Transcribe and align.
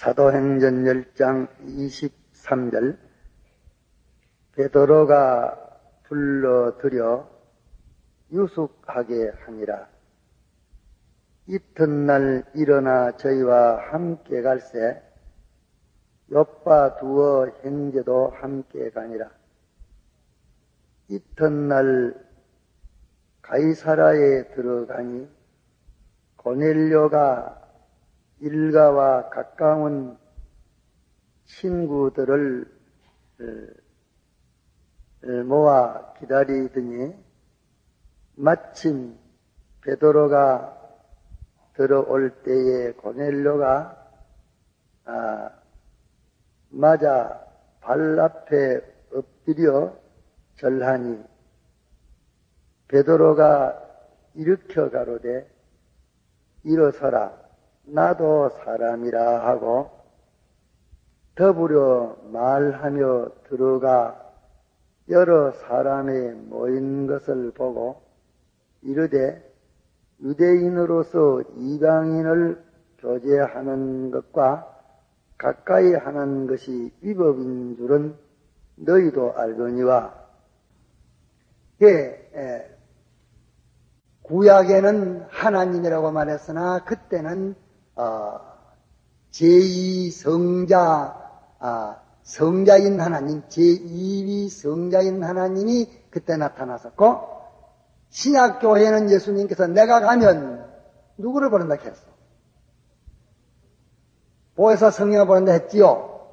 사도행전 0.00 0.84
10장 0.84 1.46
23절 1.60 2.96
베드로가 4.52 5.78
불러들여 6.04 7.28
유숙하게 8.32 9.30
하니라. 9.44 9.88
이튿날 11.48 12.44
일어나 12.54 13.14
저희와 13.18 13.92
함께 13.92 14.40
갈새 14.40 15.02
옆바 16.32 16.96
두어 16.96 17.50
형제도 17.60 18.28
함께 18.28 18.88
가니라. 18.88 19.30
이튿날 21.08 22.14
가이사라에 23.42 24.54
들어가니 24.54 25.28
고넬료가 26.36 27.59
일가와 28.40 29.28
가까운 29.28 30.16
친구들을 31.44 32.66
모아 35.46 36.14
기다리더니 36.14 37.14
마침 38.36 39.18
베드로가 39.82 40.76
들어올 41.74 42.42
때에 42.42 42.92
고넬료가 42.92 43.96
아, 45.04 45.50
맞아 46.68 47.46
발 47.80 48.18
앞에 48.20 48.80
엎드려 49.12 49.96
절하니 50.56 51.22
베드로가 52.88 53.82
일으켜 54.34 54.90
가로되 54.90 55.50
일어서라 56.64 57.49
나도 57.84 58.50
사람이라 58.64 59.46
하고 59.46 59.90
더불어 61.34 62.16
말하며 62.32 63.30
들어가 63.48 64.20
여러 65.08 65.52
사람이 65.52 66.32
모인 66.48 67.06
것을 67.06 67.52
보고 67.52 68.02
이르되 68.82 69.42
유대인으로서 70.22 71.42
이방인을 71.56 72.62
교제하는 72.98 74.10
것과 74.10 74.66
가까이 75.38 75.94
하는 75.94 76.46
것이 76.46 76.92
위법인 77.00 77.76
줄은 77.76 78.14
너희도 78.76 79.32
알거니와. 79.34 80.14
예, 81.82 82.78
구약에는 84.22 85.22
하나님이라고 85.30 86.12
말했으나 86.12 86.84
그때는 86.84 87.54
어, 88.00 88.40
제2 89.30 90.10
성자 90.10 91.20
아, 91.58 92.00
성자인 92.22 92.98
하나님, 92.98 93.42
제2위 93.42 94.48
성자인 94.48 95.22
하나님이 95.22 95.86
그때 96.08 96.38
나타났었고 96.38 97.28
신약 98.08 98.60
교회는 98.60 99.10
예수님께서 99.10 99.66
내가 99.66 100.00
가면 100.00 100.66
누구를 101.18 101.50
보낸다 101.50 101.74
했어? 101.74 102.10
보혜사 104.56 104.90
성령을 104.90 105.26
보낸다 105.26 105.52
했지요. 105.52 106.26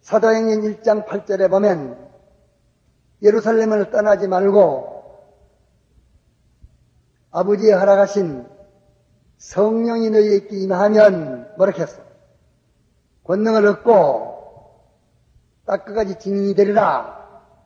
사도행전 0.00 0.62
1장 0.62 1.06
8절에 1.06 1.50
보면 1.50 1.98
예루살렘을 3.22 3.90
떠나지 3.90 4.26
말고 4.26 4.94
아버지의 7.30 7.72
허락하신 7.72 8.53
성령이 9.38 10.10
너희에게 10.10 10.56
임하면 10.56 11.54
뭐라 11.56 11.72
했어? 11.76 12.02
권능을 13.24 13.66
얻고 13.66 14.34
딱 15.66 15.84
끝까지 15.84 16.18
증인이 16.18 16.54
되리라. 16.54 17.24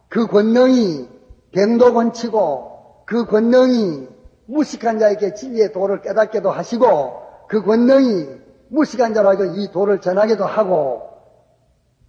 그 0.08 0.26
권능이 0.26 1.08
뱀도 1.52 1.94
건치고 1.94 3.04
그 3.06 3.26
권능이 3.26 4.08
무식한 4.46 4.98
자에게 4.98 5.34
진리의 5.34 5.72
도를 5.72 6.00
깨닫게도 6.00 6.50
하시고 6.50 7.22
그 7.48 7.62
권능이 7.62 8.38
무식한 8.68 9.14
자라고 9.14 9.44
이 9.44 9.70
도를 9.72 10.00
전하게도 10.00 10.44
하고 10.44 11.08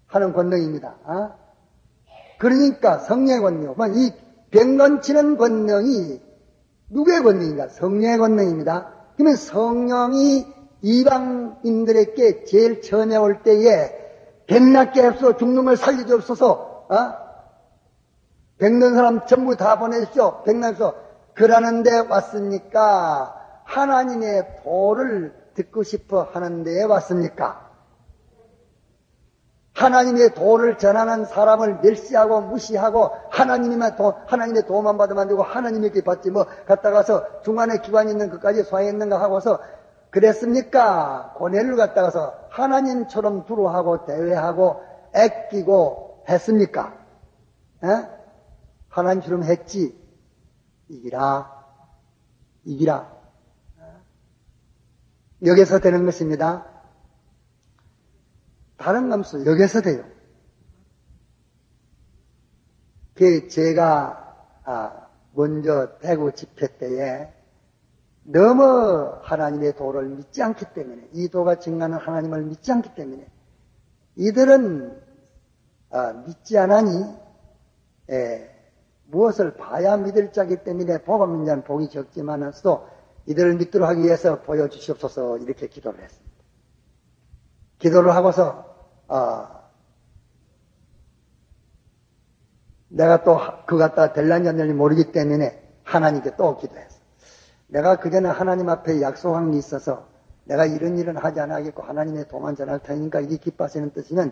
하는 0.07 0.33
권능입니다. 0.33 0.95
어? 1.03 1.31
그러니까 2.37 2.99
성령의 2.99 3.41
권능. 3.41 3.75
이 3.95 4.11
병건치는 4.51 5.37
권능이 5.37 6.21
누구의 6.89 7.21
권능인가? 7.21 7.67
성령의 7.67 8.17
권능입니다. 8.17 8.98
그러면 9.19 9.35
성령이 9.35 10.47
이방인들에게 10.81 12.45
제일 12.45 12.81
처음에 12.81 13.17
올 13.17 13.43
때에 13.43 13.93
백낫게 14.47 15.03
해서 15.03 15.35
죽는 15.35 15.65
걸 15.65 15.75
살려주옵소서. 15.75 16.87
어? 16.89 17.13
백는 18.59 18.95
사람 18.95 19.25
전부 19.27 19.57
다 19.57 19.77
보내십시오. 19.77 20.43
백날서 20.43 20.95
그러는데 21.33 21.97
왔습니까? 22.09 23.35
하나님의 23.65 24.61
도를 24.63 25.33
듣고 25.53 25.83
싶어 25.83 26.21
하는데 26.31 26.81
왔습니까? 26.83 27.68
하나님의 29.79 30.33
도를 30.33 30.77
전하는 30.77 31.23
사람을 31.23 31.79
멸시하고 31.81 32.41
무시하고 32.41 33.11
하나님의 33.29 33.95
도, 33.95 34.13
하나님의 34.27 34.65
도만 34.65 34.97
받으면 34.97 35.21
안 35.21 35.27
되고 35.29 35.41
하나님에게 35.41 36.03
받지 36.03 36.31
뭐 36.31 36.45
갔다 36.67 36.91
가서 36.91 37.41
중간에 37.43 37.79
기관이 37.79 38.11
있는 38.11 38.29
것까지 38.29 38.63
소화했는가 38.63 39.21
하고서 39.21 39.59
그랬습니까? 40.09 41.33
고뇌를 41.37 41.77
갖다 41.77 42.01
가서 42.01 42.33
하나님처럼 42.49 43.45
두루하고 43.45 44.05
대회하고 44.05 44.81
애끼고 45.15 46.25
했습니까? 46.27 46.93
에? 47.85 47.87
하나님처럼 48.89 49.43
했지. 49.43 49.97
이기라. 50.89 51.53
이기라. 52.65 53.07
여기서 55.45 55.79
되는 55.79 56.05
것입니다. 56.05 56.65
다른 58.79 59.09
감수 59.09 59.45
여기서 59.45 59.81
돼요. 59.81 60.03
그 63.13 63.49
제가 63.49 64.47
아, 64.63 65.07
먼저 65.33 65.97
대구 65.99 66.31
집회 66.31 66.77
때에 66.77 67.31
너무 68.23 69.19
하나님의 69.21 69.75
도를 69.75 70.07
믿지 70.07 70.41
않기 70.41 70.73
때문에 70.73 71.09
이 71.13 71.27
도가 71.27 71.59
증가하는 71.59 71.97
하나님을 71.97 72.43
믿지 72.43 72.71
않기 72.71 72.95
때문에 72.95 73.27
이들은 74.15 75.01
아, 75.91 76.13
믿지 76.25 76.57
않으니 76.57 77.03
에, 78.11 78.49
무엇을 79.07 79.55
봐야 79.55 79.97
믿을 79.97 80.31
자기 80.31 80.63
때문에 80.63 80.99
복음 80.99 81.39
믿는 81.39 81.63
복이 81.63 81.89
적지만서도 81.89 82.87
이들을 83.25 83.55
믿도록 83.55 83.89
하기 83.89 84.03
위해서 84.03 84.41
보여주시옵소서 84.41 85.39
이렇게 85.39 85.67
기도를 85.67 86.01
했습니다. 86.01 86.29
기도를 87.79 88.15
하고서 88.15 88.68
어, 89.09 89.47
내가 92.89 93.23
또 93.23 93.37
그 93.69 93.77
갖다 93.77 94.13
될란지 94.13 94.49
안 94.49 94.57
될지 94.57 94.73
모르기 94.73 95.11
때문에 95.11 95.61
하나님께 95.83 96.35
또 96.37 96.57
기도했어. 96.57 96.97
내가 97.67 97.97
그전에 97.97 98.27
하나님 98.29 98.67
앞에 98.67 98.99
약속한 99.01 99.51
게 99.51 99.59
있어서 99.59 100.07
내가 100.45 100.65
이런 100.65 100.97
일은 100.97 101.15
하지 101.17 101.39
않아야겠고 101.39 101.83
하나님의 101.83 102.27
도만 102.29 102.55
전할 102.55 102.79
테니까 102.79 103.19
이게 103.19 103.37
기뻐하시는 103.37 103.91
뜻이면 103.93 104.31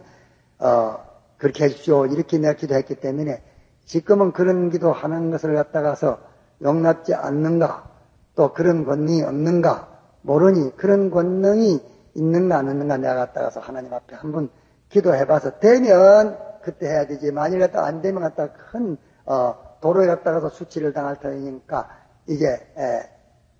어, 0.57 0.97
그렇게 1.37 1.65
해주십시오. 1.65 2.07
이렇게 2.07 2.39
내가 2.39 2.53
기도했기 2.53 2.95
때문에 2.95 3.43
지금은 3.85 4.31
그런 4.31 4.71
기도 4.71 4.91
하는 4.91 5.29
것을 5.29 5.53
갖다가서 5.53 6.17
용납지 6.63 7.13
않는가 7.13 7.91
또 8.35 8.53
그런 8.53 8.85
권능이 8.85 9.21
없는가 9.21 9.87
모르니 10.23 10.75
그런 10.77 11.11
권능이 11.11 11.79
있는가 12.15 12.57
안 12.57 12.71
있는가 12.71 12.97
내가 12.97 13.13
갖다가서 13.13 13.59
하나님 13.59 13.93
앞에 13.93 14.15
한번 14.15 14.49
기도해봐서 14.89 15.59
되면 15.59 16.37
그때 16.61 16.87
해야 16.87 17.05
되지 17.05 17.31
만일 17.31 17.59
갖다 17.59 17.85
안 17.85 18.01
되면 18.01 18.21
갖다 18.21 18.51
큰 18.51 18.97
어, 19.25 19.77
도로에 19.81 20.07
갖다가서 20.07 20.49
수치를 20.49 20.93
당할 20.93 21.19
테니까 21.19 21.89
이게 22.27 22.47
에, 22.47 23.09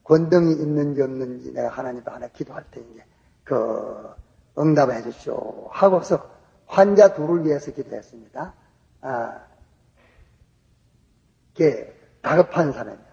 권능이 0.04 0.54
있는지 0.54 1.02
없는지 1.02 1.52
내가 1.54 1.70
하나님 1.70 2.02
앞에 2.06 2.30
기도할 2.34 2.64
테니 2.72 3.02
그 3.44 4.10
응답을 4.58 4.96
해주시오 4.96 5.68
하고서 5.70 6.30
환자 6.66 7.14
둘을 7.14 7.46
위해서 7.46 7.72
기도했습니다. 7.72 8.54
아, 9.02 9.42
게 11.54 11.94
다급한 12.22 12.72
사람이야. 12.72 13.08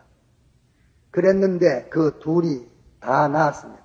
그랬는데 1.10 1.88
그 1.88 2.18
둘이 2.18 2.68
다 3.00 3.28
나았습니다. 3.28 3.84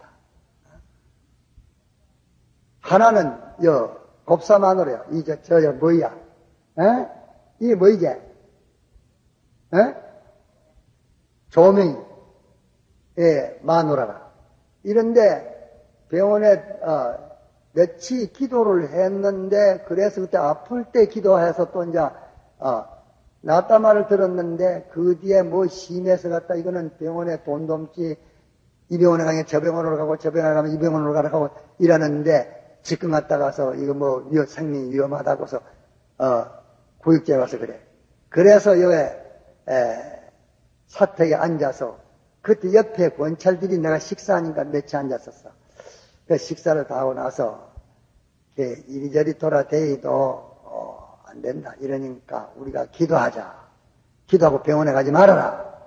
하나는 2.81 3.37
여 3.63 3.98
곱사 4.29 4.59
마누라요. 4.59 5.05
이저 5.11 5.41
저여 5.41 5.73
뭐야? 5.73 6.15
에? 6.79 7.07
이게 7.59 7.73
뭐 7.73 7.87
이게? 7.89 8.09
에? 8.09 9.95
조명이 11.49 11.97
예 13.17 13.59
마누라라. 13.63 14.29
이런데 14.83 15.49
병원에 16.09 16.53
어, 16.83 17.17
며칠 17.73 18.31
기도를 18.31 18.91
했는데 18.91 19.83
그래서 19.87 20.21
그때 20.21 20.37
아플 20.37 20.85
때 20.91 21.07
기도해서 21.07 21.71
또 21.71 21.83
이제 21.85 21.97
어, 21.97 22.85
낫다 23.41 23.79
말을 23.79 24.07
들었는데 24.07 24.89
그 24.91 25.17
뒤에 25.19 25.41
뭐 25.41 25.65
심해서 25.65 26.29
갔다 26.29 26.53
이거는 26.53 26.97
병원에 26.99 27.41
돈도 27.43 27.73
없지 27.73 28.15
이 28.89 28.97
병원에 28.99 29.23
가면 29.23 29.45
저 29.47 29.59
병원으로 29.59 29.97
가고 29.97 30.17
저 30.17 30.29
병원에 30.29 30.53
가면 30.53 30.71
이 30.73 30.77
병원으로 30.77 31.13
가라고 31.13 31.49
이러는데 31.79 32.58
지금 32.89 33.11
갔다 33.11 33.37
가서 33.37 33.75
이거 33.75 33.93
뭐 33.93 34.27
위험, 34.31 34.47
생명이 34.47 34.91
위험하다고서 34.91 35.61
어, 36.17 36.45
구육제 36.97 37.35
와서 37.35 37.59
그래. 37.59 37.79
그래서 38.29 38.81
여기 38.81 38.95
사택에 40.87 41.35
앉아서 41.35 41.99
그때 42.41 42.73
옆에 42.73 43.09
권찰들이 43.09 43.77
내가 43.77 43.99
식사하니까 43.99 44.63
며칠 44.63 44.97
앉았었어. 44.97 45.51
그 46.27 46.37
식사를 46.39 46.87
다 46.87 46.97
하고 46.97 47.13
나서 47.13 47.71
이리저리 48.57 49.37
돌아대이도 49.37 50.09
어, 50.09 51.21
안 51.25 51.43
된다 51.43 51.75
이러니까 51.79 52.51
우리가 52.55 52.87
기도하자. 52.87 53.69
기도하고 54.25 54.63
병원에 54.63 54.93
가지 54.93 55.11
말아라. 55.11 55.77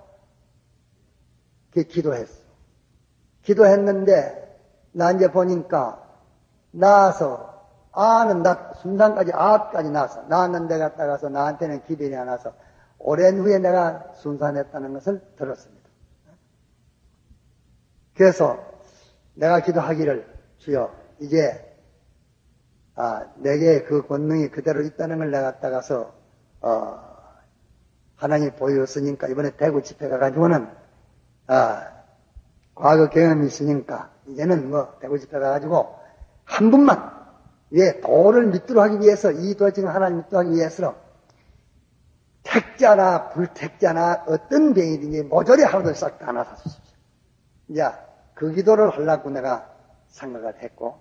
그 1.73 1.83
기도했어. 1.83 2.43
기도했는데 3.43 4.57
나 4.93 5.11
이제 5.11 5.33
보니까 5.33 6.02
나와서 6.73 7.53
아는 7.93 8.43
나 8.43 8.73
순산까지 8.75 9.33
아까지 9.33 9.91
나왔어. 9.91 10.23
나왔는데 10.23 10.79
갔다 10.79 11.07
가서 11.07 11.29
나한테는 11.29 11.85
기별이 11.85 12.17
안 12.17 12.29
와서 12.29 12.55
오랜 12.99 13.39
후에 13.39 13.59
내가 13.59 14.13
순산했다는 14.15 14.95
것을 14.95 15.21
들었습니다. 15.37 15.83
그래서 18.15 18.59
내가 19.35 19.61
기도하기를 19.61 20.27
주여 20.59 20.95
이제 21.21 21.69
아, 22.95 23.27
내게 23.37 23.85
그 23.85 24.07
권능이 24.07 24.49
그대로 24.49 24.83
있다는 24.83 25.19
걸 25.19 25.31
내가 25.31 25.59
따가서 25.61 26.13
어, 26.61 27.13
하나님 28.17 28.55
보여줬으니까 28.55 29.29
이번에 29.29 29.57
대구 29.57 29.83
집회 29.83 30.09
가가지고는 30.09 30.69
아, 31.47 31.89
과거 32.75 33.09
경험이 33.09 33.47
있으니까 33.47 34.11
이제는 34.27 34.71
뭐 34.71 34.97
대구 35.01 35.19
집회 35.19 35.39
가가지고 35.39 36.02
한 36.45 36.71
분만 36.71 37.13
예, 37.75 38.01
도를 38.01 38.49
믿도록 38.49 38.83
하기 38.85 39.01
위해서 39.01 39.31
이 39.31 39.55
도를 39.55 39.89
하나님 39.89 40.19
믿도록 40.19 40.47
하기 40.47 40.57
위해서 40.57 40.95
택자나 42.43 43.31
불택자나 43.31 44.25
어떤 44.27 44.75
병이든지 44.75 45.23
모조리 45.25 45.63
하루도 45.63 45.95
싹다 45.95 46.33
나서 46.33 46.57
주십시오. 46.57 46.97
이제 47.69 47.85
그 48.35 48.53
기도를 48.53 48.91
하려고 48.91 49.31
내가 49.31 49.71
생각을 50.09 50.63
했고 50.63 50.99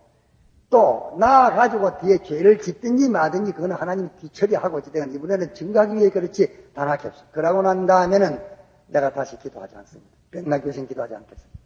또 0.69 1.15
나가지고 1.19 1.97
뒤에 1.97 2.19
죄를 2.19 2.59
짓든지 2.61 3.09
마든지 3.09 3.51
그거는 3.51 3.75
하나님이 3.75 4.09
뒤처리하고 4.21 4.77
어찌든 4.77 5.13
이번에는 5.13 5.53
증거하기 5.53 5.95
위해 5.95 6.09
그렇지 6.09 6.71
단하게 6.73 7.09
없어. 7.09 7.25
그러고 7.31 7.61
난 7.61 7.85
다음에는 7.85 8.41
내가 8.87 9.11
다시 9.11 9.37
기도하지 9.37 9.75
않습니다. 9.75 10.11
백날 10.31 10.61
교신 10.61 10.87
기도하지 10.87 11.15
않겠습니다. 11.15 11.60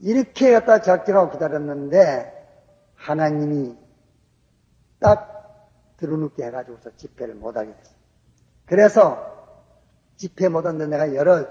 이렇게 0.00 0.52
갖다 0.52 0.80
작정하고 0.80 1.32
기다렸는데 1.32 2.34
하나님이 2.94 3.76
딱 5.00 5.68
들어눕게 5.96 6.44
해가지고서 6.44 6.94
집회를 6.96 7.34
못하게 7.34 7.74
됐어요. 7.74 7.96
그래서 8.66 9.38
집회 10.16 10.48
못하는데 10.48 10.86
내가 10.86 11.14
여러 11.14 11.46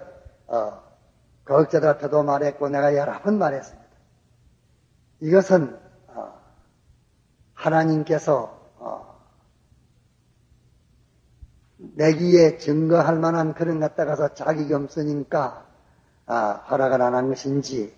어, 0.48 0.84
거역자들한테도 1.46 2.24
말했고 2.24 2.70
내가 2.70 2.96
여러 2.96 3.22
번 3.22 3.38
말했습니다. 3.38 3.88
이것은 5.22 5.78
어, 6.08 6.40
하나님께서 7.54 8.58
어, 8.78 9.20
내기에 11.78 12.58
증거할 12.58 13.18
만한 13.18 13.54
그런 13.54 13.80
갖다가서 13.80 14.34
자격이 14.34 14.74
없으니까 14.74 15.66
아, 16.26 16.52
허락을 16.70 17.02
안 17.02 17.16
한 17.16 17.30
것인지 17.30 17.96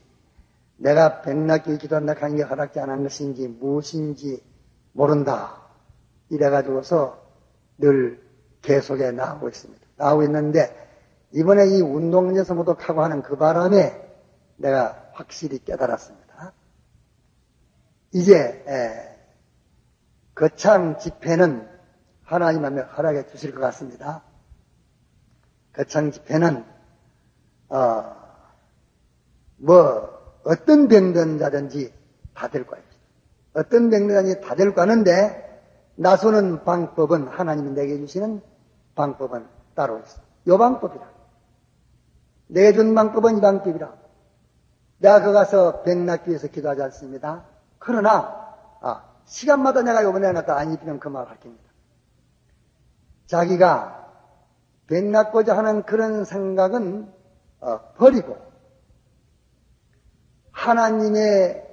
내가 0.80 1.22
백낙기 1.22 1.78
기도한다 1.78 2.16
하는 2.18 2.38
게 2.38 2.44
허락지 2.44 2.80
않은 2.80 3.04
것인지 3.04 3.48
무엇인지 3.48 4.42
모른다. 4.94 5.62
이래가지고서 6.30 7.22
늘 7.78 8.22
계속에 8.62 9.12
나오고 9.12 9.50
있습니다. 9.50 9.88
나오고 9.98 10.24
있는데 10.24 10.88
이번에 11.32 11.68
이 11.68 11.82
운동에서 11.82 12.56
모독하고 12.56 13.04
하는 13.04 13.22
그 13.22 13.36
바람에 13.36 14.10
내가 14.58 15.10
확실히 15.14 15.60
깨달았습니다. 15.60 16.54
이제 18.14 18.64
거창 20.34 20.98
집회는 20.98 21.68
하나님 22.24 22.64
하면 22.64 22.86
허락해 22.86 23.28
주실 23.28 23.54
것 23.54 23.60
같습니다. 23.62 24.24
거창 25.74 26.12
집회는 26.12 26.66
어, 27.70 28.16
뭐 29.58 30.09
어떤 30.44 30.88
병든자든지 30.88 31.94
다 32.34 32.48
될 32.48 32.66
거예요. 32.66 32.84
어떤 33.54 33.90
병든자든지 33.90 34.42
다 34.42 34.56
될 34.56 34.74
거는데 34.74 35.46
나서는 35.96 36.64
방법은 36.64 37.28
하나님이 37.28 37.72
내게 37.72 37.98
주시는 37.98 38.42
방법은 38.96 39.46
따로 39.76 40.00
있어. 40.00 40.22
요 40.48 40.58
방법이라. 40.58 41.08
내게 42.48 42.74
준 42.74 42.96
방법은 42.96 43.38
이 43.38 43.42
방법이라. 43.42 43.94
내가 45.00 45.22
거 45.24 45.32
가서 45.32 45.84
병 45.84 46.06
낫기 46.06 46.30
위해서 46.30 46.48
기도하지 46.48 46.82
않습니다. 46.84 47.46
그러나 47.78 48.56
아, 48.82 49.04
시간마다 49.26 49.82
내가 49.82 50.04
요번에 50.04 50.32
놨다 50.32 50.58
안 50.58 50.74
입히면 50.74 51.00
그 51.00 51.08
말을 51.10 51.30
할겁니다. 51.30 51.64
자기가 53.28 54.08
병 54.88 55.12
낫고자 55.12 55.56
하는 55.56 55.84
그런 55.84 56.26
생각은 56.26 57.14
어, 57.62 57.80
버리고 57.98 58.38
하나님의 60.60 61.66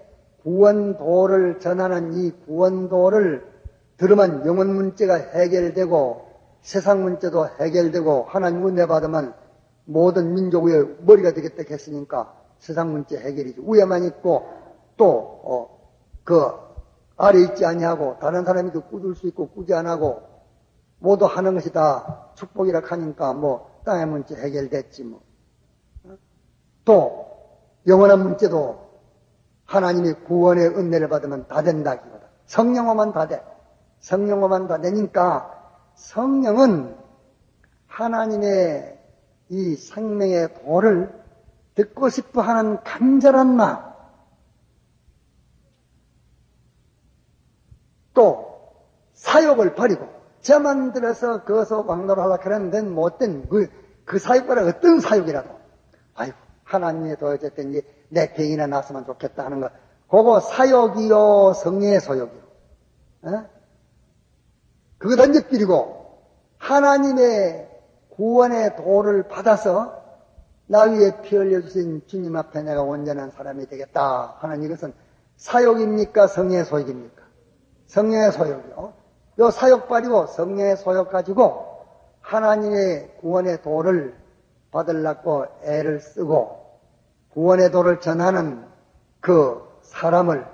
구원도를 0.43 1.59
전하는 1.59 2.15
이 2.15 2.31
구원도를 2.47 3.45
들으면 3.97 4.47
영혼 4.47 4.75
문제가 4.75 5.15
해결되고 5.17 6.27
세상 6.61 7.03
문제도 7.03 7.49
해결되고 7.61 8.27
하나님 8.29 8.67
은혜 8.67 8.87
받으면 8.87 9.35
모든 9.87 10.35
민족의 10.35 10.99
머리가 11.01 11.33
되겠다 11.33 11.65
했으니까 11.69 12.35
세상 12.59 12.93
문제 12.93 13.19
해결이지. 13.19 13.61
위에만 13.67 14.05
있고 14.05 14.47
또그 14.97 16.41
어, 16.41 16.77
아래 17.17 17.41
있지 17.41 17.65
아니하고 17.65 18.19
다른 18.21 18.45
사람이 18.45 18.71
그 18.71 18.89
꾸줄 18.89 19.17
수 19.17 19.27
있고 19.29 19.49
꾸지 19.49 19.75
않하고 19.75 20.23
모두 20.99 21.25
하는 21.25 21.55
것이 21.55 21.73
다 21.73 22.31
축복이라 22.35 22.83
하니까 22.85 23.33
뭐 23.33 23.81
땅의 23.85 24.07
문제 24.07 24.35
해결됐지 24.37 25.05
뭐. 25.05 25.21
또 26.85 27.36
영원한 27.87 28.23
문제도 28.23 28.87
하나님이 29.65 30.13
구원의 30.27 30.69
은혜를 30.69 31.09
받으면 31.09 31.49
다 31.49 31.63
된다기보다 31.63 32.27
성령어만 32.47 33.13
다 33.13 33.27
돼. 33.27 33.43
성령어만 34.01 34.69
다 34.69 34.81
되니까 34.81 35.53
성령은 35.95 36.97
하나님의 37.87 38.99
이 39.49 39.77
생명의 39.77 40.55
도를 40.63 41.13
듣고 41.75 42.09
싶어 42.09 42.41
하는 42.41 42.83
간절한 42.83 43.55
마음, 43.55 43.79
또 48.15 48.75
사욕을 49.13 49.75
버리고 49.75 50.09
저만 50.41 50.93
들어서 50.93 51.45
거기서 51.45 51.85
왕노를 51.87 52.23
하려 52.23 52.39
그랬는데 52.39 52.83
못된 52.83 53.49
그, 53.49 53.69
그 54.05 54.19
사욕보다 54.19 54.65
어떤 54.65 55.01
사욕이라도 55.01 55.51
아이고 56.15 56.46
하나님의 56.67 57.17
도어쨌든 57.17 57.81
내 58.11 58.35
병이나 58.35 58.67
났으면 58.67 59.07
좋겠다 59.07 59.45
하는 59.45 59.61
거 59.61 59.71
그거 60.09 60.41
사욕이요 60.41 61.55
성령의 61.55 62.01
소욕이요 62.01 62.43
어? 63.23 63.45
그거 64.99 65.17
던져버리고 65.17 66.21
하나님의 66.59 67.69
구원의 68.11 68.77
도를 68.77 69.29
받아서 69.29 70.05
나 70.67 70.83
위에 70.83 71.23
피 71.23 71.37
흘려주신 71.37 72.03
주님 72.07 72.37
앞에 72.37 72.63
내가 72.63 72.83
온전한 72.83 73.31
사람이 73.31 73.67
되겠다 73.67 74.37
하는 74.41 74.63
이것은 74.63 74.93
사욕입니까? 75.37 76.27
성령의 76.27 76.65
소욕입니까? 76.65 77.23
성령의 77.87 78.33
소욕이요. 78.33 78.93
요 79.39 79.51
사욕 79.51 79.87
버리고 79.87 80.27
성령의 80.27 80.77
소욕 80.79 81.11
가지고 81.11 81.85
하나님의 82.21 83.19
구원의 83.21 83.63
도를 83.63 84.17
받으려고 84.77 85.47
애를 85.65 86.01
쓰고 86.01 86.67
구원의 87.33 87.71
도를 87.71 88.01
전하는 88.01 88.65
그 89.21 89.63
사람을 89.83 90.47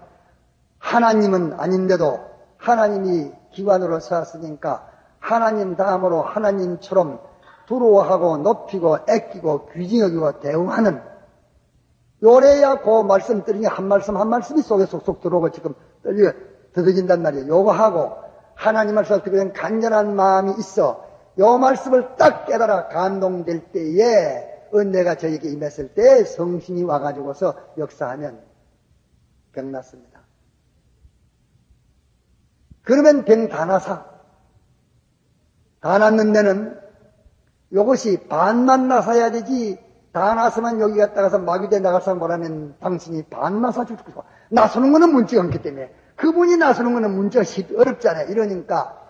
하나님은 0.78 1.58
아닌데도 1.58 2.20
하나님이 2.56 3.32
기관으로 3.50 4.00
세웠으니까 4.00 4.88
하나님 5.18 5.76
다음으로 5.76 6.22
하나님처럼 6.22 7.20
두려워하고 7.66 8.38
높이고 8.38 8.98
애끼고 9.08 9.66
귀징여기고 9.70 10.40
대우하는 10.40 11.02
요래야 12.22 12.80
그 12.82 13.02
말씀 13.02 13.44
들으니 13.44 13.66
한 13.66 13.88
말씀 13.88 14.16
한 14.16 14.28
말씀이 14.28 14.62
속에 14.62 14.86
쏙쏙 14.86 15.20
들어오고 15.20 15.50
지금 15.50 15.74
떨려 16.04 16.32
더뎌진단 16.72 17.22
말이에요. 17.22 17.48
요거 17.48 17.72
하고 17.72 18.16
하나님 18.54 18.94
말씀 18.94 19.20
듣고 19.22 19.52
간절한 19.52 20.14
마음이 20.14 20.52
있어. 20.58 21.11
요 21.38 21.58
말씀을 21.58 22.16
딱 22.16 22.46
깨달아 22.46 22.88
감동될 22.88 23.72
때에 23.72 24.68
은혜가 24.74 25.16
저에게 25.16 25.50
임했을 25.50 25.94
때 25.94 26.24
성신이 26.24 26.82
와가지고서 26.84 27.54
역사하면 27.78 28.40
병났습니다. 29.52 30.20
그러면 32.82 33.24
병 33.24 33.48
다 33.48 33.64
나사. 33.64 34.04
다 35.80 35.98
났는 35.98 36.32
데는 36.32 36.80
이것이 37.70 38.28
반만 38.28 38.88
나서야 38.88 39.30
되지 39.30 39.78
다 40.12 40.34
나서면 40.34 40.80
여기 40.80 40.98
갔다 40.98 41.22
가서 41.22 41.38
마귀대 41.38 41.80
나가서 41.80 42.14
뭐라면 42.16 42.76
당신이 42.80 43.24
반 43.24 43.62
나서 43.62 43.84
죽고. 43.84 44.24
나서는 44.50 44.92
거는 44.92 45.12
문제가 45.12 45.42
없기 45.42 45.62
때문에 45.62 45.94
그분이 46.16 46.56
나서는 46.58 46.92
거는 46.92 47.14
문제가 47.14 47.44
어렵잖아요. 47.78 48.28
이러니까 48.28 49.01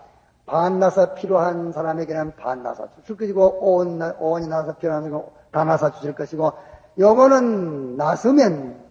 반 0.45 0.79
나서 0.79 1.13
필요한 1.13 1.71
사람에게는 1.71 2.35
반 2.35 2.63
나서 2.63 2.89
주실 2.99 3.17
것이고 3.17 3.59
온, 3.61 4.01
온이 4.19 4.47
나서 4.47 4.77
필요한 4.77 5.09
거다 5.09 5.63
나서 5.63 5.91
주실 5.91 6.13
것이고 6.13 6.51
요거는 6.99 7.95
나서면 7.95 8.83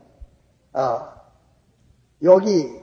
어, 0.73 1.09
여기 2.23 2.83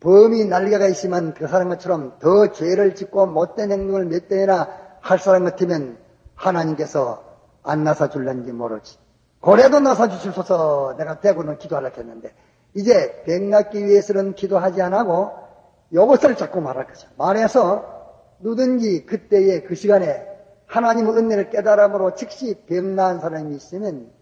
범이 0.00 0.46
날개가 0.46 0.86
있으면 0.86 1.34
그 1.34 1.46
사람 1.46 1.68
것처럼 1.68 2.18
더 2.18 2.50
죄를 2.52 2.94
짓고 2.94 3.26
못된 3.26 3.70
행동을 3.70 4.06
몇 4.06 4.28
대나 4.28 4.68
할 5.00 5.18
사람 5.18 5.44
같으면 5.44 5.98
하나님께서 6.34 7.22
안 7.62 7.84
나사 7.84 8.08
줄는지 8.08 8.52
모르지. 8.52 8.98
고래도 9.40 9.80
나사 9.80 10.08
주실소서 10.08 10.96
내가 10.98 11.20
대구는 11.20 11.58
기도하려고 11.58 12.00
했는데 12.00 12.34
이제 12.74 13.22
백낫기 13.24 13.84
위해서는 13.84 14.34
기도하지 14.34 14.80
않고 14.82 15.49
이것을 15.92 16.36
자꾸 16.36 16.60
말할 16.60 16.86
거죠. 16.86 17.08
말해서 17.16 18.36
누든지 18.40 19.06
그때의 19.06 19.64
그 19.64 19.74
시간에 19.74 20.26
하나님의 20.66 21.12
은혜를 21.16 21.50
깨달음으로 21.50 22.14
즉시 22.14 22.54
병난 22.66 23.20
사람이 23.20 23.54
있으면 23.56 24.12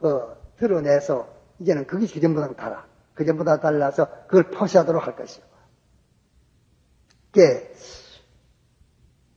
그 0.00 0.36
드러내서 0.58 1.28
이제는 1.60 1.86
그게 1.86 2.06
그전보다는 2.06 2.56
달라. 2.56 2.86
그전보다 3.14 3.60
달라서 3.60 4.26
그걸 4.26 4.50
표시하도록 4.50 5.04
할 5.04 5.16
것이고. 5.16 5.46
그 7.32 7.72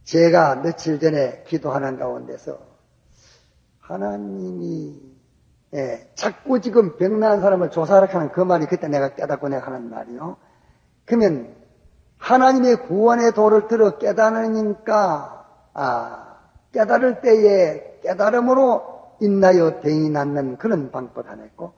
제가 0.03 0.55
며칠 0.55 0.99
전에 0.99 1.43
기도하는 1.47 1.97
가운데서 1.97 2.59
하나님이 3.79 5.11
예, 5.73 6.09
자꾸 6.15 6.59
지금 6.59 6.97
병난 6.97 7.39
사람을 7.39 7.71
조사하라 7.71 8.07
하는 8.07 8.31
그 8.31 8.41
말이 8.41 8.65
그때 8.65 8.87
내가 8.87 9.15
깨닫고 9.15 9.47
내가 9.47 9.67
하는 9.67 9.89
말이요. 9.89 10.35
그러면 11.05 11.55
하나님의 12.21 12.87
구원의 12.87 13.33
도를 13.33 13.67
들어 13.67 13.97
깨달으니까 13.97 15.45
아, 15.73 16.37
깨달을 16.71 17.21
때에 17.21 17.99
깨달음으로 18.01 18.91
인나여 19.19 19.79
병이 19.81 20.09
낫는 20.09 20.57
그런 20.57 20.91
방법 20.91 21.27
하나 21.27 21.43
있고 21.45 21.73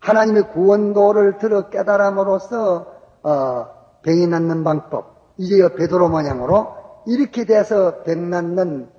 하나님의 0.00 0.50
구원도를 0.50 1.38
들어 1.38 1.70
깨달음으로써 1.70 2.86
어, 3.22 3.66
병이 4.02 4.26
낫는 4.26 4.64
방법 4.64 5.34
이제 5.38 5.56
베드로 5.74 6.08
모양으로 6.08 7.02
이렇게 7.06 7.44
돼서 7.44 8.02
병 8.02 8.30
낫는 8.30 8.90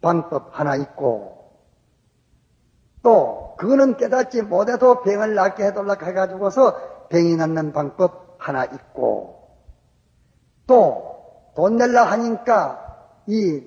방법 0.00 0.48
하나 0.52 0.74
있고 0.76 1.36
또 3.02 3.54
그거는 3.58 3.96
깨닫지 3.96 4.42
못해도 4.42 5.02
병을 5.02 5.34
낫게 5.34 5.64
해달라고 5.66 6.04
해가지고서 6.04 7.08
병이 7.08 7.36
낫는 7.36 7.72
방법 7.72 8.34
하나 8.38 8.64
있고 8.64 9.45
또 10.66 11.06
돈 11.56 11.76
낼라 11.76 12.04
하니까 12.04 13.08
이 13.26 13.62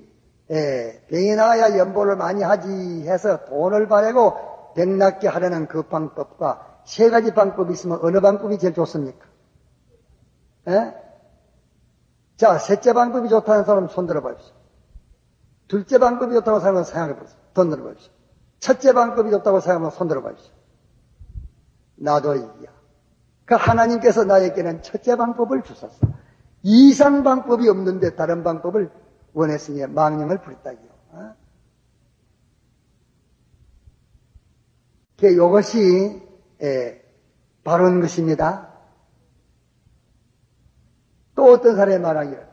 예, 0.52 1.06
병이 1.10 1.36
나야 1.36 1.78
연보를 1.78 2.16
많이 2.16 2.42
하지 2.42 2.70
해서 3.08 3.46
돈을 3.46 3.88
바래고 3.88 4.74
병 4.76 4.98
낫게 4.98 5.28
하려는 5.28 5.68
그 5.68 5.84
방법과 5.84 6.82
세 6.86 7.10
가지 7.10 7.34
방법이 7.34 7.74
있으면 7.74 8.00
어느 8.02 8.20
방법이 8.20 8.58
제일 8.58 8.74
좋습니까? 8.74 9.28
예? 10.70 10.94
자, 12.38 12.58
셋째 12.58 12.94
방법이 12.94 13.28
좋다는 13.30 13.64
사람 13.66 13.88
손 13.88 14.08
들어봐주십시오. 14.08 14.56
둘째 15.68 15.98
방법이 15.98 16.34
좋다고 16.34 16.60
생각하면 16.60 16.84
생각해보세요. 16.84 17.40
돈 17.54 17.70
들어봐주십시오. 17.70 18.14
첫째 18.60 18.94
방법이 18.94 19.30
좋다고 19.32 19.60
생각하면 19.60 19.92
손 19.92 20.08
들어봐주십시오. 20.08 20.56
나도 21.96 22.36
이야. 22.36 22.72
그 23.46 23.56
하나님께서 23.56 24.24
나에게는 24.26 24.82
첫째 24.84 25.16
방법을 25.16 25.64
주셨어. 25.64 26.08
이상 26.64 27.24
방법이 27.24 27.68
없는데 27.70 28.16
다른 28.16 28.44
방법을 28.44 28.92
원했으니 29.34 29.86
망령을 29.88 30.42
부렸다기요. 30.42 30.90
어? 31.12 31.36
이것이 35.22 36.22
예, 36.62 37.04
바른 37.64 38.02
것입니다. 38.02 38.70
또 41.36 41.46
어떤 41.54 41.76
사람이 41.76 42.00
말하기를 42.00 42.50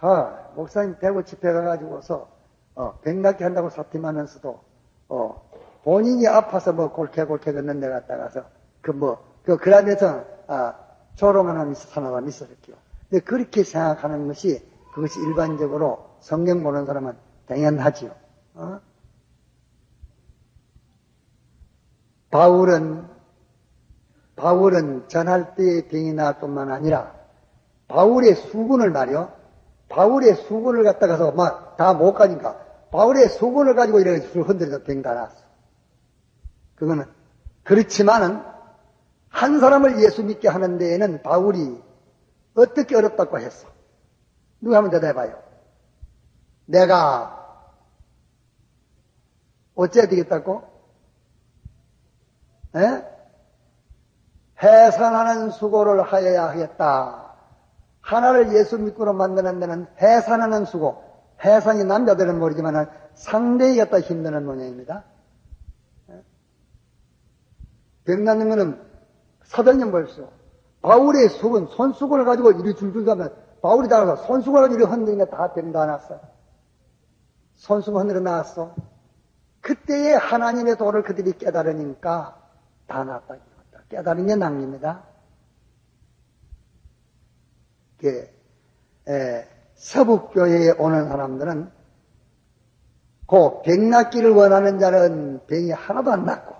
아, 0.00 0.50
목사님 0.54 0.96
대구 1.00 1.24
집회 1.24 1.52
가가지고서 1.52 2.28
어, 2.74 2.98
백낙기 3.00 3.42
한다고 3.42 3.70
사팀하면서도 3.70 4.60
어, 5.08 5.50
본인이 5.82 6.26
아파서 6.28 6.72
뭐 6.72 6.92
골캐골캐 6.92 7.52
걷는 7.52 7.80
데 7.80 7.88
갔다 7.88 8.16
가서 8.16 8.44
그 8.80 8.90
뭐, 8.92 9.22
그, 9.44 9.56
그라면서, 9.56 10.24
아, 10.46 10.74
조롱하는 11.14 11.74
사람이 11.74 12.28
있었겠죠. 12.28 12.72
근데 13.08 13.24
그렇게 13.24 13.64
생각하는 13.64 14.26
것이 14.26 14.62
그것이 14.94 15.20
일반적으로 15.20 16.16
성경 16.20 16.62
보는 16.62 16.86
사람은 16.86 17.14
당연하지요. 17.46 18.14
어? 18.54 18.80
바울은 22.30 23.06
바울은 24.36 25.08
전할 25.08 25.54
때의 25.54 25.88
병이 25.88 26.12
나을 26.12 26.38
뿐만 26.38 26.70
아니라 26.70 27.14
바울의 27.88 28.34
수군을 28.34 28.90
말이요. 28.90 29.32
바울의 29.88 30.34
수군을 30.36 30.84
갖다가서 30.84 31.32
막 31.32 31.68
다 31.78 31.94
못 31.94 32.12
가니까 32.12 32.58
바울의 32.90 33.28
수군을 33.28 33.74
가지고 33.74 34.00
이렇게 34.00 34.20
술 34.26 34.42
흔들어서 34.42 34.82
병다 34.82 35.14
났어. 35.14 35.36
그거는 36.74 37.04
그렇지만은 37.62 38.42
한 39.28 39.60
사람을 39.60 40.02
예수 40.02 40.24
믿게 40.24 40.48
하는 40.48 40.78
데에는 40.78 41.22
바울이 41.22 41.80
어떻게 42.58 42.96
어렵다고 42.96 43.38
했어? 43.38 43.68
누가 44.60 44.78
한번 44.78 44.90
대답해봐요. 44.90 45.42
내가 46.66 47.34
어째야 49.74 50.08
되겠다고? 50.08 50.64
에? 52.76 53.04
해산하는 54.62 55.50
수고를 55.50 56.02
하여야 56.02 56.48
하겠다. 56.48 57.34
하나를 58.00 58.54
예수 58.54 58.78
믿고로 58.78 59.12
만드는 59.12 59.60
데는 59.60 59.86
해산하는 60.00 60.64
수고, 60.64 61.04
해산이 61.44 61.84
남자들은 61.84 62.38
모르지만 62.38 62.90
상대히 63.14 63.76
갖다 63.76 64.00
힘드는 64.00 64.44
모양입니다. 64.44 65.04
병나는 68.04 68.48
것은 68.48 68.82
사도님 69.44 69.92
보십시오. 69.92 70.30
바울의 70.82 71.28
속은 71.28 71.66
손수건을 71.66 72.24
가지고 72.24 72.52
이리 72.52 72.74
줄줄 72.74 73.04
가면 73.04 73.34
바울이 73.62 73.88
나가서 73.88 74.24
손수건을 74.26 74.72
이리 74.72 74.84
흔드니까 74.84 75.26
다 75.26 75.52
병다 75.52 75.86
났어. 75.86 76.20
손수건 77.56 78.02
흔들어 78.02 78.20
나왔어. 78.20 78.74
그때에 79.60 80.14
하나님의 80.14 80.76
도를 80.76 81.02
그들이 81.02 81.32
깨달으니까 81.32 82.40
다 82.86 83.04
났다. 83.04 83.36
깨달은 83.88 84.26
게 84.26 84.36
낭입니다. 84.36 85.02
서북교회에 89.74 90.72
오는 90.78 91.08
사람들은 91.08 91.70
그 93.26 93.62
병낫기를 93.62 94.30
원하는 94.30 94.78
자는 94.78 95.40
병이 95.46 95.70
하나도 95.72 96.12
안 96.12 96.24
낫고 96.24 96.57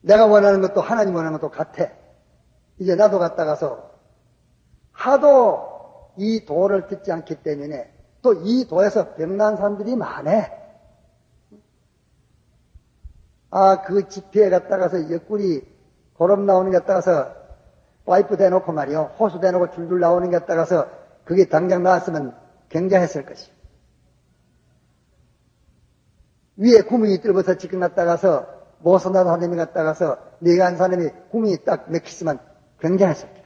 내가 0.00 0.26
원하는 0.26 0.60
것도 0.60 0.80
하나님 0.80 1.14
원하는 1.14 1.38
것도 1.38 1.50
같아. 1.50 1.88
이제 2.78 2.94
나도 2.94 3.18
갔다 3.18 3.44
가서 3.44 3.90
하도 4.92 6.12
이 6.16 6.44
도를 6.44 6.86
듣지 6.86 7.12
않기 7.12 7.42
때문에 7.42 7.92
또 8.22 8.34
이 8.34 8.66
도에서 8.68 9.14
병난 9.14 9.56
사람들이 9.56 9.96
많아. 9.96 10.50
아, 13.50 13.82
그 13.82 14.08
집회에 14.08 14.50
갔다 14.50 14.78
가서 14.78 15.10
옆구리 15.10 15.66
고름 16.14 16.46
나오는 16.46 16.70
게 16.70 16.78
갔다 16.78 16.94
가서 16.94 17.34
파이프 18.06 18.36
대놓고 18.36 18.72
말이요. 18.72 19.14
호수 19.18 19.40
대놓고 19.40 19.70
줄줄 19.72 20.00
나오는 20.00 20.30
게 20.30 20.38
갔다 20.38 20.54
가서 20.54 20.88
그게 21.24 21.48
당장 21.48 21.82
나왔으면 21.82 22.36
굉장했을 22.68 23.24
것이. 23.24 23.50
위에 26.56 26.82
구멍이 26.82 27.22
뚫어서 27.22 27.56
지금 27.56 27.80
갔다 27.80 28.04
가서 28.04 28.59
모선다 28.80 29.24
사람이 29.24 29.56
갔다 29.56 29.84
가서 29.84 30.18
내가 30.40 30.66
한 30.66 30.76
사람이 30.76 31.08
구멍이 31.30 31.64
딱 31.64 31.90
맥히지만 31.90 32.38
굉장했었죠. 32.80 33.40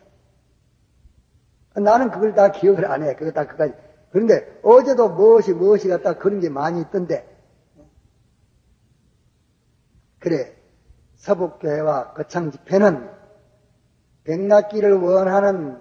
나는 1.76 2.10
그걸 2.10 2.34
다 2.34 2.50
기억을 2.50 2.86
안 2.86 3.02
해. 3.02 3.14
그거 3.16 3.32
다 3.32 3.46
그까지. 3.46 3.74
그런데 4.10 4.60
어제도 4.62 5.08
무엇이 5.08 5.52
무엇이 5.52 5.88
갔다 5.88 6.14
그런 6.14 6.40
게 6.40 6.48
많이 6.48 6.80
있던데. 6.80 7.28
그래. 10.20 10.54
서북교회와 11.16 12.12
거창 12.12 12.50
집회는 12.50 13.10
백낙기를 14.24 14.92
원하는 14.94 15.80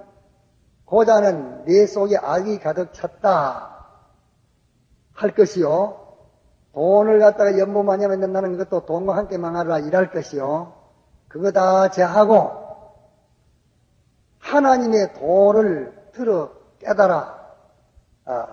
고자는 0.85 1.65
내 1.65 1.85
속에 1.85 2.17
악이 2.17 2.59
가득 2.59 2.93
찼다. 2.93 3.73
할 5.13 5.35
것이요. 5.35 6.02
돈을 6.73 7.19
갖다가 7.19 7.57
연보 7.57 7.83
많이 7.83 8.03
하면 8.03 8.19
된다는 8.19 8.57
것도 8.57 8.85
돈과 8.85 9.15
함께 9.15 9.37
망하라 9.37 9.79
일할 9.79 10.11
것이요. 10.11 10.73
그거 11.27 11.51
다 11.51 11.89
제하고 11.89 12.51
하나님의 14.39 15.13
도를 15.13 15.93
들어 16.11 16.51
깨달아 16.79 17.43
아, 18.25 18.47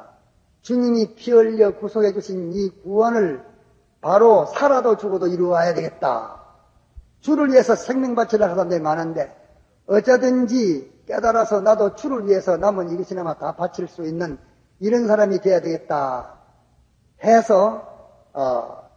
주님이 0.62 1.14
피 1.14 1.32
흘려 1.32 1.76
구속해 1.76 2.12
주신 2.12 2.52
이 2.52 2.70
구원을 2.82 3.44
바로 4.00 4.46
살아도 4.46 4.96
죽어도 4.96 5.26
이루어야 5.26 5.74
되겠다. 5.74 6.40
주를 7.20 7.50
위해서 7.50 7.74
생명 7.74 8.14
바치려 8.14 8.44
하는 8.44 8.54
사람들이 8.54 8.80
많은데 8.80 9.36
어쩌든지 9.86 11.04
깨달아서 11.06 11.60
나도 11.60 11.94
주를 11.96 12.26
위해서 12.26 12.56
남은 12.56 12.90
이것이나마 12.90 13.34
다 13.34 13.56
바칠 13.56 13.88
수 13.88 14.06
있는 14.06 14.38
이런 14.78 15.06
사람이 15.06 15.40
돼야 15.40 15.60
되겠다 15.60 16.38
해서 17.24 17.89
어, 18.32 18.88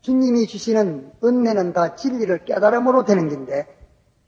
주님이 0.00 0.46
주시는 0.46 1.12
은혜는 1.22 1.72
다 1.72 1.94
진리를 1.94 2.44
깨달음으로 2.44 3.04
되는 3.04 3.28
건데 3.28 3.66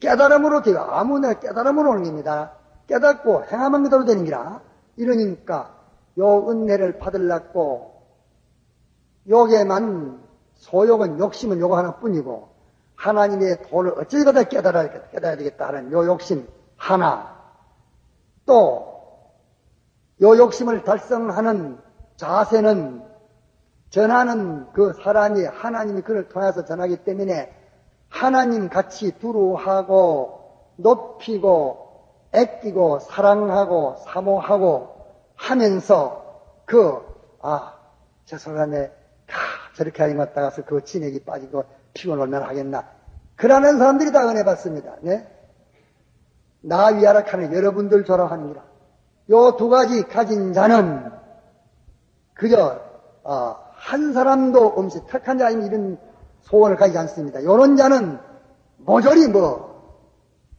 깨달음으로 0.00 0.62
돼요. 0.62 0.80
아무나 0.80 1.34
깨달음으로 1.34 1.90
오는 1.90 2.04
겁니다. 2.04 2.52
깨닫고 2.87 3.44
행하면 3.46 3.82
그대로 3.84 4.04
되는 4.04 4.25
기라. 4.25 4.61
이러니까 4.96 5.75
요 6.18 6.49
은혜를 6.49 6.99
받으려고 6.99 8.02
요게만 9.28 10.23
소욕은 10.54 11.18
욕심은 11.18 11.58
요거 11.58 11.76
하나뿐이고 11.76 12.49
하나님의 12.94 13.62
도를 13.62 13.99
어찌거다 13.99 14.44
깨달아야, 14.44 15.08
깨달아야 15.11 15.37
되겠다 15.37 15.68
하는 15.68 15.90
요 15.92 16.06
욕심 16.06 16.46
하나 16.76 17.34
또 18.46 18.94
요 20.23 20.37
욕심을 20.37 20.84
달성하는 20.84 21.78
자세는 22.16 23.02
전하는 23.94 24.66
그 24.72 24.92
사람이 24.92 25.44
하나님이 25.44 26.02
그를 26.02 26.28
통해서 26.28 26.64
전하기 26.64 27.04
때문에 27.04 27.54
하나님 28.08 28.68
같이 28.68 29.16
두루하고 29.20 30.72
높이고 30.74 32.08
애끼고 32.32 32.98
사랑하고 32.98 33.94
사모하고 34.04 34.96
하면서 35.36 36.42
그, 36.64 37.06
아, 37.40 37.74
저 38.24 38.36
사람의 38.36 38.90
가, 39.28 39.36
저렇게 39.76 40.02
하는 40.02 40.16
것 40.16 40.26
같다가서 40.30 40.64
그 40.64 40.82
진액이 40.82 41.24
빠지고 41.24 41.62
피곤 41.92 42.20
얼마나 42.20 42.48
하겠나. 42.48 42.88
그러는 43.36 43.78
사람들이 43.78 44.10
다 44.10 44.28
은혜 44.28 44.42
받습니다. 44.42 44.96
네? 45.02 45.24
나 46.62 46.88
위하라 46.88 47.22
하는 47.24 47.54
여러분들 47.54 48.04
졸업합니다. 48.04 48.64
요두 49.30 49.68
가지 49.68 50.02
가진 50.02 50.52
자는 50.52 51.12
그저 52.34 52.80
어, 53.22 53.63
한 53.85 54.14
사람도 54.14 54.67
없이 54.67 54.99
턱한 55.09 55.37
자 55.37 55.47
아니면 55.49 55.67
이런 55.67 55.99
소원을 56.41 56.76
가지지 56.76 56.97
않습니다. 56.99 57.41
이런 57.41 57.76
자는 57.76 58.19
모조리 58.79 59.29
뭐 59.29 59.75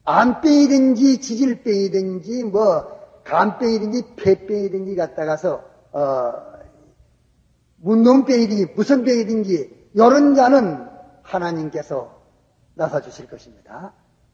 암병이든지 0.04 1.22
지질병이든지 1.22 2.44
뭐 2.44 2.86
간병이든지 3.24 4.16
폐병이든지 4.16 4.96
갖다가서 4.96 5.64
어, 5.94 6.34
문동병이든지 7.78 8.74
무슨 8.76 9.04
병이든지 9.04 9.90
이런 9.96 10.36
자는 10.36 10.88
하나님께서 11.24 12.12
나사 12.76 13.02
주실 13.02 13.28
것입니다. 13.28 13.94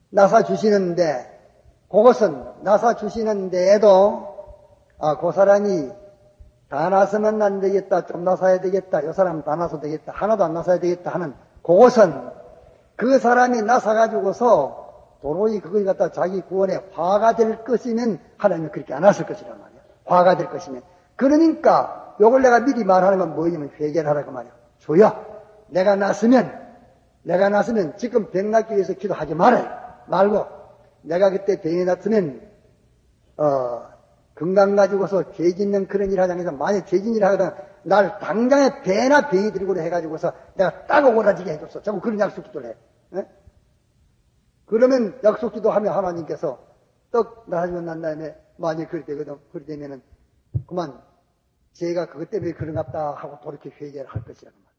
나사 0.10 0.44
주시는데 0.44 1.40
그것은 1.90 2.44
나사 2.64 2.98
주시는데에도 2.98 4.28
아, 5.00 5.18
그 5.18 5.32
사람이 5.32 6.01
다 6.72 6.88
나서면 6.88 7.42
안 7.42 7.60
되겠다, 7.60 8.06
좀 8.06 8.24
나서야 8.24 8.62
되겠다, 8.62 9.02
이 9.02 9.12
사람 9.12 9.44
다 9.44 9.58
나서 9.58 9.82
되겠다, 9.82 10.14
하나도 10.16 10.46
안 10.46 10.54
나서야 10.54 10.80
되겠다 10.80 11.12
하는 11.12 11.34
그것은 11.62 12.30
그 12.96 13.20
사람이 13.20 13.62
나서가지고서 13.64 15.18
도로히 15.22 15.60
그걸 15.60 15.84
갖다 15.84 16.14
자기 16.14 16.40
구원에 16.40 16.82
화가 16.94 17.36
될 17.36 17.66
것이면 17.66 18.20
하나님은 18.38 18.72
그렇게 18.72 18.94
안 18.94 19.04
하실 19.04 19.26
것이란 19.26 19.60
말이야. 19.60 19.82
화가 20.06 20.38
될 20.38 20.50
것이면. 20.50 20.82
그러니까 21.18 22.16
요걸 22.22 22.42
내가 22.42 22.62
미리 22.62 22.86
말하는 22.86 23.20
건 23.20 23.36
뭐냐면 23.36 23.70
회개를 23.78 24.10
하라고 24.10 24.32
말이야. 24.32 24.54
줘요. 24.80 25.26
내가 25.68 25.98
났으면 25.98 26.58
내가 27.24 27.50
났으면 27.50 27.98
지금 27.98 28.32
병 28.32 28.50
낫기 28.50 28.76
위해서 28.76 28.94
기도하지 28.94 29.36
말아요. 29.36 29.68
말고 30.08 30.46
내가 31.02 31.32
그때 31.32 31.60
병이 31.60 31.84
났으면 31.84 32.42
어 33.38 33.91
건강 34.42 34.76
가지고서 34.76 35.34
죄 35.34 35.54
짓는 35.54 35.88
그런 35.88 36.12
일 36.12 36.20
하장해서 36.20 36.52
만약 36.52 36.88
죄 36.88 36.98
짓는 36.98 37.14
일 37.14 37.24
하거든 37.26 37.52
날 37.84 38.18
당장에 38.18 38.82
배나 38.82 39.30
병이 39.30 39.52
들고 39.52 39.78
해가지고서 39.78 40.34
내가 40.56 40.88
딱 40.88 41.06
오그라지게 41.06 41.52
해줬어. 41.52 41.84
자꾸 41.84 42.02
그런 42.02 42.20
약속 42.20 42.46
기도를 42.46 42.72
해. 42.72 42.76
네? 43.12 43.30
그러면 44.66 45.20
약속 45.24 45.54
기도 45.54 45.70
하면 45.70 45.94
하나님께서 45.94 46.58
떡 47.12 47.52
나가지고 47.52 47.82
난 47.82 48.02
다음에 48.02 48.36
만약 48.58 48.90
그럴 48.90 49.06
때거든. 49.06 49.38
그럴 49.52 49.68
때면은 49.68 50.02
그만 50.66 51.00
제가 51.74 52.08
그것 52.08 52.32
때문에 52.32 52.54
그런갑다 52.54 53.12
하고 53.12 53.40
돌이켜 53.42 53.70
회개를 53.70 54.08
할 54.08 54.24
것이라는 54.26 54.58
말. 54.60 54.71